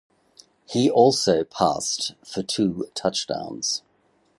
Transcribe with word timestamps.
He 0.65 0.89
also 0.89 1.43
passed 1.43 2.15
for 2.25 2.41
two 2.41 2.89
touchdowns. 2.95 3.83